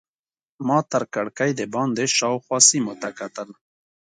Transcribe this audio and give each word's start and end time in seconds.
ما 0.67 0.79
تر 0.91 1.03
کړکۍ 1.13 1.51
دباندې 1.59 2.05
شاوخوا 2.17 2.57
سیمو 2.69 2.93
ته 3.01 3.09
کتل. 3.19 3.49